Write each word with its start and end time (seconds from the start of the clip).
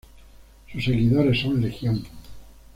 Sus 0.71 0.83
seguidores 0.85 1.41
son 1.41 1.61
legion. 1.61 2.03